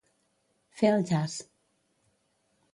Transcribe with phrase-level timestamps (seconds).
[0.79, 1.37] Fer el jas.